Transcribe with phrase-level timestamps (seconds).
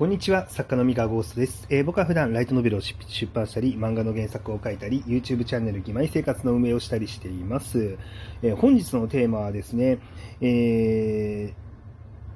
[0.00, 1.66] こんにちは、作家の三河ゴーストです。
[1.68, 2.96] えー、僕は普段ライトノベルを出
[3.34, 7.98] 版したり、漫画の原作を書いたり、YouTube チャンネル、義妹生活の運営をしたりしています。
[8.42, 9.98] えー、本日のテーマはですね、
[10.40, 11.52] え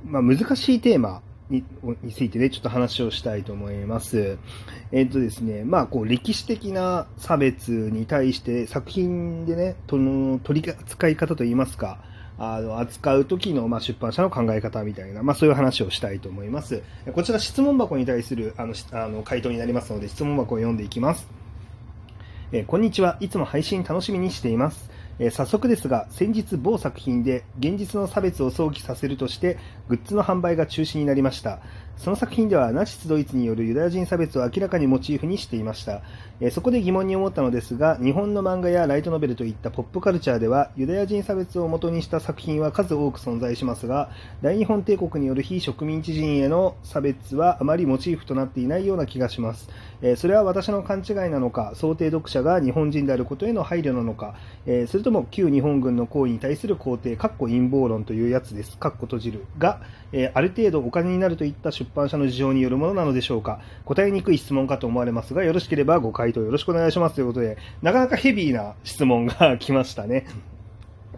[0.07, 1.65] ー、まあ、難しいテーマに
[2.03, 4.37] についてね、ちょっと話をしたいと思います。
[4.93, 11.99] えっ、とですね、まあ、こう、歴史的な差別に対して作品でね、との取り扱い方といいますか、
[12.39, 16.83] あの、扱う時の、ま、出版社の考え方みたいな、まあ、そういう話をしたいと思います。
[17.13, 21.29] こちら質問箱に対する、あの、あの回答になりますので、質問箱を読んでいきます。
[22.53, 23.17] えー、こんにちは。
[23.21, 24.91] いつも配信楽しみにしています。
[25.19, 29.59] えー、早速ですが、先日某作品で現実の差別を想起させるとして、
[29.89, 31.61] グッズの販売が中止になりました。
[31.97, 36.03] その作品ではナチスドイツによるユダヤ人差別を明らかにモチーフにしていました。
[36.41, 44.11] えそこで疑問に思ったのですが、日本の漫画やライトノベルといったポップカルチャーでは、ユダヤ人差別を元にした作品は数多く存在しますが、
[44.43, 49.69] 大日本帝国による非植民地人への差別はあまりモチーフとなっていないような気がします。
[50.03, 54.35] えそれは私の勘違いなのか、想定読者が日本人であることへの配慮なのか、
[54.67, 59.81] えそれとも旧日本軍の行為に対する肯定、かっこ陰謀論というやつです、かっこ閉じるが、
[60.13, 63.61] えある程度お金になるといった出版社の事情によるものなのでしょうか。
[63.85, 70.27] 答えにくい質問かと思われますが、よろしければご回答よろしくお願いしますということで、なかなかヘビーな質問が来ましたね。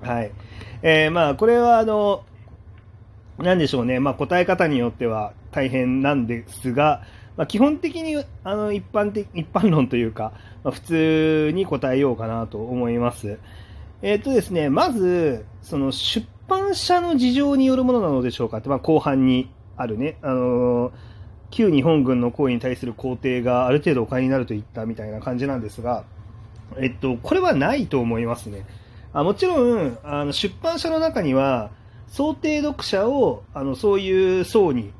[0.03, 0.33] はい。
[0.83, 2.25] えー、まあ、これはあの、
[3.39, 7.03] なんでしょうね、まあ、答え方によっては大変なんですが、
[7.37, 10.33] まあ、基本的にあの一般的一般論というか、
[10.65, 13.39] まあ、普通に答えようかなと思います。
[14.03, 20.93] えっ、ー、とですね、まず、その出版社の事情によるものなのでしょうかって、まあ、後半にあるね、あのー、
[21.51, 26.05] 旧日本軍の行為に対する肯定がある程度お金になるといったみたいな感じなんですが、
[26.79, 28.67] えっと、これはないと思いますね。
[29.13, 31.71] あもちろん、あの出版社の中には、
[32.09, 34.93] 想定読者をあのそういう層に、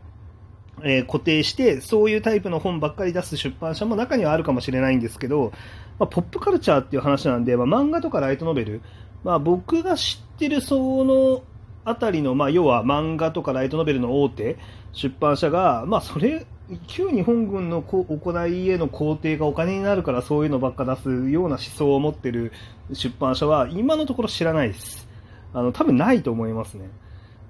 [0.83, 5.53] えー、固定して、そういうタイプの本ばっかり出す出版社も中にはあるかもしれないんですけど、
[5.99, 8.83] まあ、ポップカルチャーっていう話なんで、まあ、漫画とかライトノベル、
[9.25, 11.43] まあ、僕が知ってるその
[11.87, 14.59] あたりの、まあ、要は漫画とかライトノベルの大手
[14.93, 16.45] 出版社が、まあ、それ、
[16.89, 18.05] 旧日本軍の行
[18.49, 22.51] いへの肯定がお金になるからそういうのばっか出すような思想を持ってる
[22.93, 25.07] 出版社は今のところ知らないです。
[25.55, 26.91] あの、多分ないと思いますね。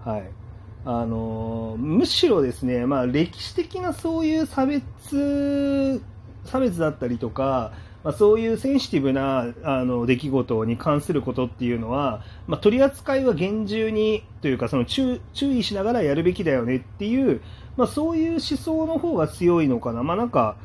[0.04, 0.30] はい。
[0.84, 6.02] あの、むしろですね、まあ、歴史的なそういう差別、
[6.44, 7.72] 差別だったりとか、
[8.06, 17.40] まあ、そういうセンシティブなあの出来事に関することっていうのは、まあ、取り扱いは厳重にというかその注意しながらやるべきだよねっていう、
[17.76, 20.04] まあ、そういう思想の方が強いのかな。
[20.04, 20.56] まあ、なんか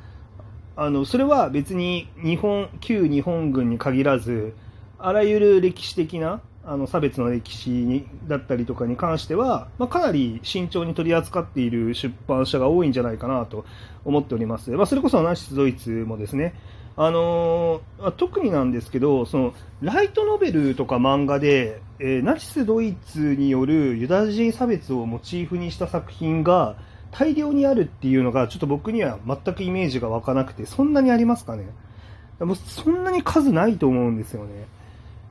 [0.75, 4.53] あのそれは別に日本旧日本軍に限らず
[4.99, 13.65] あらゆる歴史的なあの差別の歴史にだったりとかに関しては、まあ、かなり慎重に取り扱っている出版社が多いんじゃないかなと
[14.05, 14.69] 思っております。
[14.71, 16.53] まあ、それこそナチスドイツもですね、
[16.97, 26.75] あのー、特になんですけど、そのライトノベルとか漫画で、えー、ナチス・ドイツによるユダヤ人差別をモチーフにした作品が
[27.11, 31.65] 大量にあるっていうのが、ちょっと僕には全くイメージが湧かなくて、そんなにありますかね？
[32.39, 34.67] もそんなに数ないと思うんですよね。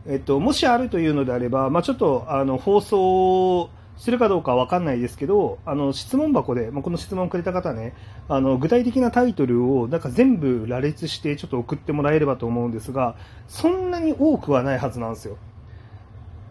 [0.07, 7.95] えっと、もしあるというのであれば、まあ、ちょっとあの放送するかどうかわかんないですけど、あの質問箱で、まあ、この質問をくれた方ね、
[8.29, 13.17] あの具体的なタイトルをなんか全部羅列してちょっと送ってもらえればと思うんですが、
[13.47, 15.37] そんなに多くはないはずなんですよ。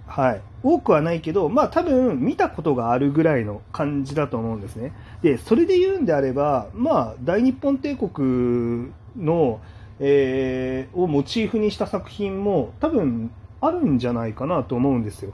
[0.06, 0.42] はい。
[0.62, 4.92] 多くはないけど、まあ多分見たことがあるぐらいの感じだと思うんですね。
[5.24, 9.60] で、それで言うんであれば、まあ大日本帝国の、
[10.00, 15.34] えー、をモチーフにした作品も多分あるんじゃないかなと思うんですよ。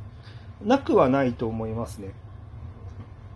[0.63, 2.13] なくはないと思いますね。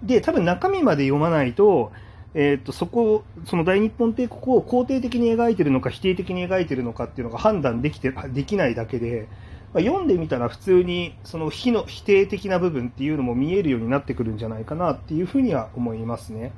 [0.02, 1.92] で、多分中身まで読まないと、
[2.34, 9.28] えー、とそこその大日本帝国を肯定的に描いてるのか否定的に描いてるのかっていうのが判断できてできないだけで、
[9.74, 16.52] まあ、読んでみたら普通にその非の否定的な部分っていうのも見えるようになってくるんじゃないかなっていうふうには思いますね。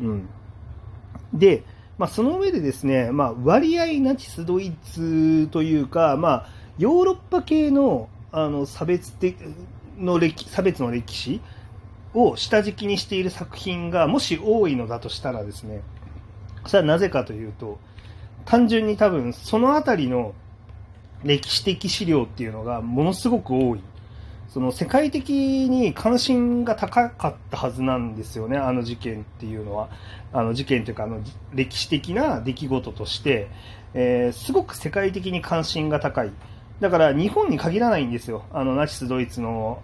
[0.00, 0.28] うん、
[1.32, 1.64] で、
[1.98, 6.46] まあ、その上でですね、まあ、割合ナチス・ドイツというか、まあ、
[6.78, 9.36] ヨーロッパ系のあの差別的
[9.96, 11.40] の歴差別の歴史
[12.12, 15.80] を下敷きにしている作品がもし多いのだとしたらですね
[16.66, 17.78] それはなぜかというと
[18.44, 20.34] 単純に多分その辺りの
[21.24, 23.80] 歴史的資料っていうのがものすごく多い。
[24.48, 29.88] その世界的に関心が高かったはずなんですよねあの事件っていうのは。
[30.32, 31.20] あの事件というかあの
[31.54, 33.48] 歴史的な出来事として、
[33.94, 36.32] えー、すごく世界的に関心が高い。
[36.80, 38.44] だから日本に限らないんですよ。
[38.52, 39.80] あのナチス・ドイツの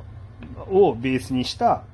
[0.69, 1.85] をベースにした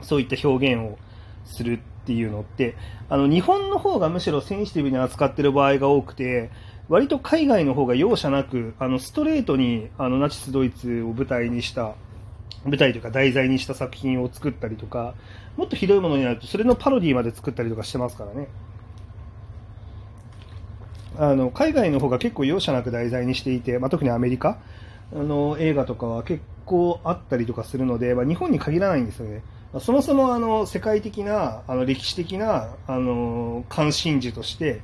[0.00, 0.98] そういった表現を
[1.44, 2.76] するっていうのって、
[3.08, 6.50] あの、日本の方がむしろセンシティブに扱ってる場合が多くて、
[6.88, 11.94] 割と海外の方が容赦なく、あの、ストレートに、あの、ナチスドイツを舞台にした、
[12.64, 15.14] 舞台というか題材にした作品を作ったりとか、
[15.56, 18.48] もっとひどいものになると、それのパロディまで作ったりとかしてますからね。
[21.18, 24.58] あの、海外の方が結構容赦なく題材にしていて、まあ、特にアメリカ
[25.12, 29.42] の映画とかは結構あったりとかするので、まあ、日本に限らないんですよね。
[29.80, 34.80] そもそもあの世界的なあの歴史的なあの関心事として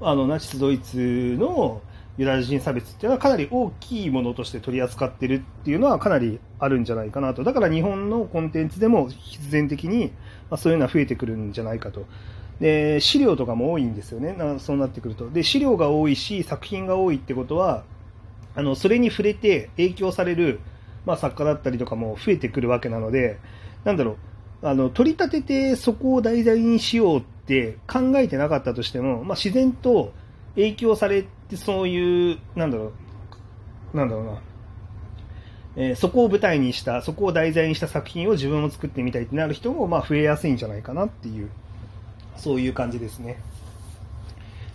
[0.00, 1.80] あのナチス・ドイツの
[2.18, 7.44] ユダヤ人差別っていうのはかなり大きいものとして取り扱ってるっていうのはかなりあるんじゃないかなと。
[7.44, 10.12] だから日本のコンテンツでも必然的に、
[10.50, 12.06] ま、そういうのは増えてくるんじゃないかと。
[12.60, 14.34] で、資料とかも多いんですよね。
[14.58, 15.30] そうなってくると。
[15.30, 17.84] で、資料が多いし、作品が多いってことは、
[18.54, 20.60] あの、それに触れて影響される、
[21.04, 23.38] まあ、作家だったりとかも増えてくるわけなので、
[23.84, 24.16] なんだろ
[24.62, 30.12] う、あの、取り立ててそこを題材にしようって考えてなかったとしても、まあ、自然と
[30.54, 32.92] 影響されて、そういう、なんだろ
[33.94, 34.40] う、なんだろうな、
[35.76, 41.50] えー、そこを舞台にした、そこを題材にした作品を自分も作ってみたいってなる人も、まあ、増えやすいんじゃないかなっていう、
[42.36, 43.38] そういう感じですね。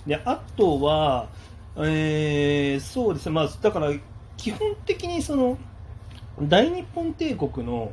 [0.05, 1.27] で、あとは、
[1.77, 3.91] えー、そうですね、まあ、だから、
[4.37, 5.57] 基本的にその、
[6.41, 7.91] 大日本帝国の、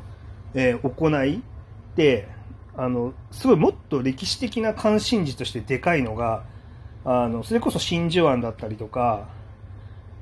[0.55, 1.41] えー、行いっ
[1.97, 2.29] て
[2.79, 6.45] あのすごいもっと歴史的な関心事としてでかいのが
[7.05, 9.29] あのそれこそ真珠湾だったりとか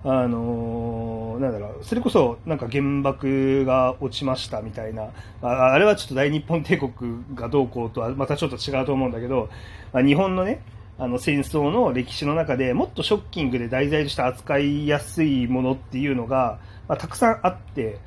[0.03, 5.11] あのなんだろうそれこそなんか原爆が落ちましたみたいな
[5.43, 9.51] ああれはちょっと大日本帝国がどうこうとはまたちょっと違うと思うんだけど
[9.93, 10.63] 日本のね
[10.99, 16.59] あの戦争の歴史の中でもっとショッキングで題材として扱いやすいものっていうのが、
[16.89, 17.99] まあ、たくさんあって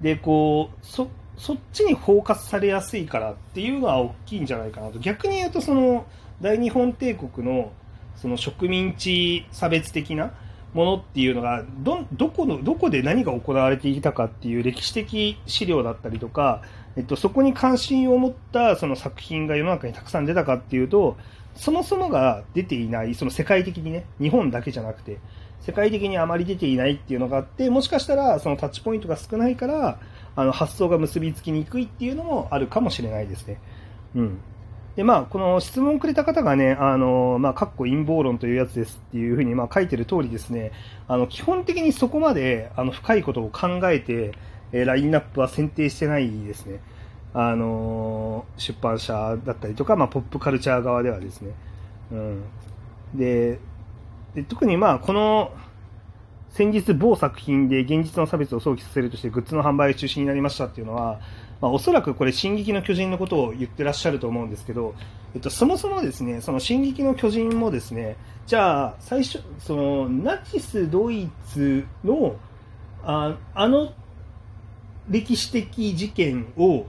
[0.00, 4.98] でこうそそっちにフォーカスされやすいからっていうのは大きいんじゃないかなと。
[4.98, 6.04] 逆に言うと、その、
[6.42, 7.72] 大日本帝国の、
[8.16, 10.34] その植民地差別的な
[10.74, 16.60] ものっていうのが、ど、どこの、どこで何が行われていたかっていう歴史的資料だったりとか、
[16.96, 21.16] えっと、そこに関心を持ったその作品が世の中にたくさん出たかっていうと、
[21.54, 25.18] そもそもが出ていない、その世界的にね、日本だけじゃなくて、
[25.60, 29.98] 世界的にあまり出ていないっていうのがあって、もしかしたらそのタッチポイントが少ないから、
[30.36, 33.60] あの発想が結びつきにくいっていうのもあるかもしれないですね。
[34.14, 34.38] うん。
[34.96, 40.72] で、まあ、この質問くれた方がね、あの、まあ、かっこ陰謀論というやつですっていうふうに、まあ、書いてる通りですね、
[41.08, 44.32] あの、基本的にそこまで、あの、深いことを考えて、
[44.72, 46.80] えー、ラインナップは選定してないですね。
[47.32, 51.52] あの、出版社だったりとか、まあ、ポップカルチャー側ではですね。
[52.12, 52.42] うん。
[53.14, 53.60] で、
[54.34, 55.52] で特にまあ、この、
[56.50, 61.20] 先日某作品で現実の差別を想起させるとしてグッズの販売が中止になりましたっていうのは、
[61.60, 64.94] まあ、おそらくこれ、進撃の巨人のことを言ってらっしゃると思うんですけど、
[65.34, 68.16] えっと、そもそもですね、その進撃の巨人もですね、
[68.46, 72.36] じゃあ、最初、その、ナチス・ドイツの、
[73.02, 73.94] ああの
[75.08, 76.86] 歴史的事件を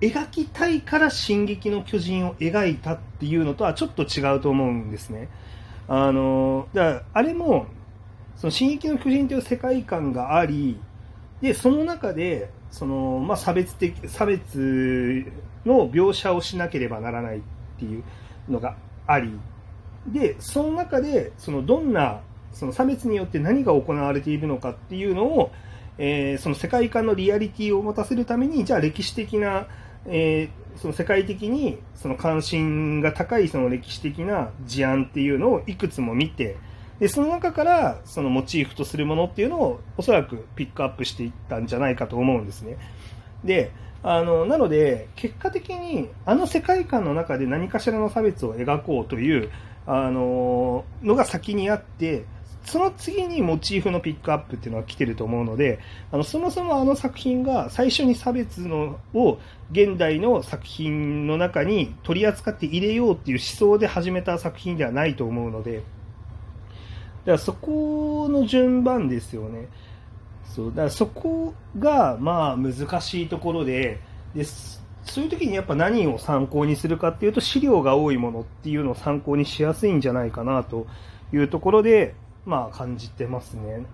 [0.00, 5.28] 描きたいから進撃の巨人を描いたっていうのとはちょっと違うと思うんですね。
[5.88, 7.66] あの、だあれも、
[8.36, 10.78] その進撃の巨人という世界観があり、
[11.40, 15.26] で、その中で、その、まあ、差別的、差別
[15.64, 17.40] の描写をしなければならないっ
[17.78, 18.02] ていう
[18.48, 18.76] のが
[19.06, 19.38] あり、
[20.06, 22.20] で、その中で、その、どんな、
[22.52, 25.50] その差別によって何が行われているのかっていうのを、
[25.98, 29.66] えー、その世界観のリアリティを持たせるために、じゃあ歴史的な、
[30.06, 36.56] えー、その世界的にその関心が高いその歴史的な事案っていうのをいくつも見て、
[36.98, 42.76] で、その中からそのモチーフとするものっていうのをおそらくピックアップしていったんじゃないかと思うんですね。
[43.44, 49.50] で、あの、なので、結果的にあの世界観の中で何かしらの差別を描こうという、
[49.86, 52.24] あの、のが先にあって、
[52.64, 55.80] その次にモチーフのピックアップっていうのは来てると思うので、
[56.10, 59.38] あのそもそもあの作品が最初に差別のを
[59.70, 65.84] 現代の作品の中に取り扱って入れようっていう思想で始めた作品ではないと思うので、だか
[67.32, 69.68] らそこの順番ですよね。
[70.44, 74.00] そうだからそこがまあ難しいところで
[74.34, 80.86] でそういう時にやっぱ何を参考にするかっていうと資料が多いものっていうのを参考にしやすいんじゃないかなと
[81.32, 82.14] いうところで
[82.46, 83.86] まあ感じてますね。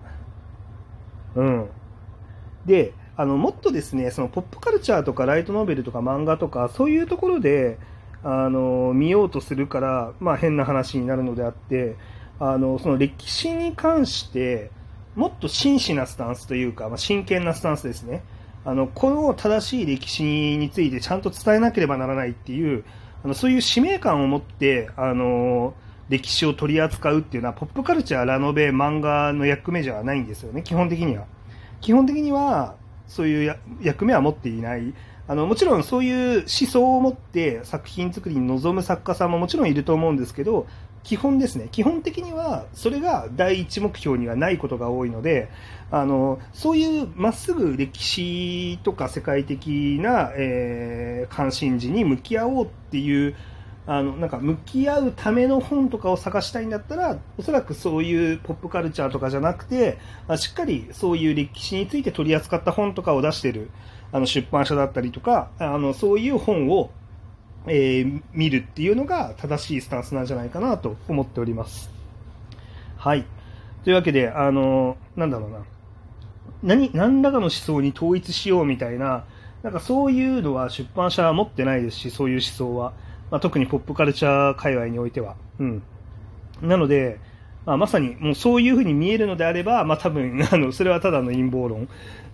[1.35, 1.69] うん。
[2.65, 7.77] で、あのもっとですねそのポップカルチャーとかライトノベルとか漫画とかそういうところで
[8.23, 11.97] あの見ようとするから、まあ、変な話になるのであって
[12.43, 14.71] あの、その歴史に関して、
[15.13, 18.23] もっと真摯なスタンスというか、まあ、真剣なスタンスですね。
[18.65, 20.23] あの、この正しい歴史
[20.57, 22.83] についてちゃんと伝えなければならないっていう、
[23.23, 25.75] あのそういう使命感を持って、あの
[26.11, 31.25] 歴史を取り扱うっていうのは、ポップカルチャー、ラノベ、漫画の役目じゃないんですよね、基本的には。
[31.79, 32.75] 基本的には、
[33.07, 34.93] そういう役目は持っていない。
[35.27, 40.67] あのもちろんそういう思想を持って作品作りに臨む作家さんももちろんいると思うんですけど、
[41.03, 45.49] 基本ですね、基本的にはそれが第一目標にはないことが多いので、
[45.89, 53.35] あのそういうまっすぐ歴史とか世界的な、えー、関心事に向き合おうっていう
[53.87, 59.97] あのなんか向き合うための本とかを探したいんだったらおそらくそういうポップカルチャーとかじゃなくて
[60.37, 63.71] しっかりそういう歴史について取り扱った本とかを出している
[64.11, 66.91] あの出版社だったりとかあのそういう本を、
[67.65, 71.89] えー、見るっていうのが正しいスタンスなんじゃないかなと思っております。
[73.01, 73.25] はい。
[73.83, 75.65] というわけで、あの、なんだろうな。
[76.61, 79.25] 何、何らかの思想に統一しようみたいな、
[79.63, 82.93] なんかそういうのは出版社は持ってないですし、そういう思想は。
[83.31, 85.35] まあ、特にポップカルチャー界隈においては。
[85.59, 85.83] うん。
[86.61, 87.19] なので、
[87.65, 91.87] まあ、まさにもうそういうふうに見えるのであれば、まあ、多分 あのそれはただの陰謀論、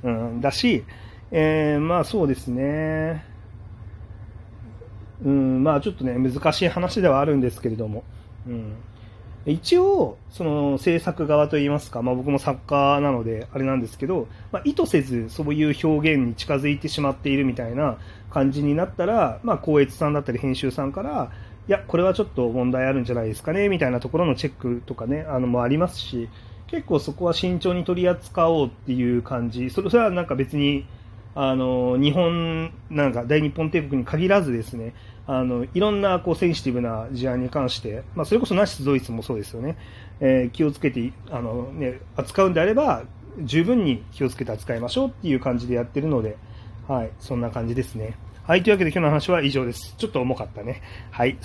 [0.04, 0.84] うん、だし、
[1.32, 3.24] えー、まあそうですね、
[5.24, 8.04] うん、まあちょっとね、難しい話ではあるんですけれども、
[8.48, 8.74] うん、
[9.51, 17.98] 一応、その制作側といいますか、まあ、僕も作家なのであれなんですけど、まあ、意図せずそういう表現に近づいてしまっているみたいな
[18.30, 21.32] 感じになったら、まあ、光悦さんだったり編集さんから、
[21.68, 26.30] いや、これはちょっと問題あるんじゃないですかね、みたいなところのチェックとかね、あのもありますし、
[26.68, 30.86] 結構そこは慎重に取り扱おうっていう感じ、それはなんか別に、
[31.39, 34.96] あの日本、なんか大日本帝国に限らずですね、
[35.27, 39.77] あのいろんなこうセンシティブな事案に関して、まあ、それこそナチス・ドイツもそうですよね、
[40.20, 43.03] えー、気をつけてあの、ね、扱うんであれば、
[43.44, 46.38] 十分に気をつけて扱いましょうっていう感じでやってるので、
[46.88, 48.17] はい、そんな感じですね。
[48.48, 49.94] はい、というわけで今日の話は以上です。
[49.96, 50.82] ちょっと重かったね。
[51.12, 51.38] はい、